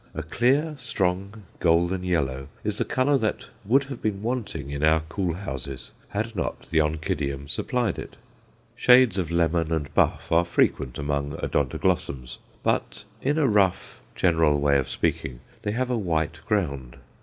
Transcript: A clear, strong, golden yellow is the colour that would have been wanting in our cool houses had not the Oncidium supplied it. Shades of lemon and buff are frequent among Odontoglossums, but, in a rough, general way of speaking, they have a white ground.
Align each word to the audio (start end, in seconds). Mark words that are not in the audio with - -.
A 0.15 0.23
clear, 0.23 0.73
strong, 0.79 1.43
golden 1.59 2.03
yellow 2.03 2.47
is 2.63 2.79
the 2.79 2.85
colour 2.85 3.19
that 3.19 3.49
would 3.63 3.83
have 3.83 4.01
been 4.01 4.23
wanting 4.23 4.71
in 4.71 4.83
our 4.83 5.01
cool 5.09 5.35
houses 5.35 5.91
had 6.07 6.35
not 6.35 6.65
the 6.71 6.79
Oncidium 6.79 7.47
supplied 7.47 7.99
it. 7.99 8.15
Shades 8.75 9.19
of 9.19 9.29
lemon 9.29 9.71
and 9.71 9.93
buff 9.93 10.31
are 10.31 10.43
frequent 10.43 10.97
among 10.97 11.33
Odontoglossums, 11.33 12.39
but, 12.63 13.03
in 13.21 13.37
a 13.37 13.47
rough, 13.47 14.01
general 14.15 14.59
way 14.59 14.79
of 14.79 14.89
speaking, 14.89 15.39
they 15.61 15.73
have 15.73 15.91
a 15.91 15.97
white 15.99 16.39
ground. 16.47 16.95